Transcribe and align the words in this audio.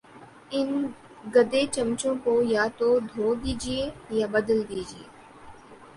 ان 0.51 0.69
گدے 1.33 1.61
چمچوں 1.73 2.15
کو 2.23 2.33
یا 2.53 2.63
تو 2.77 2.87
دھو 3.09 3.27
دیجئے 3.41 3.81
یا 4.17 4.27
بدل 4.33 4.59
دیجئے 4.69 5.03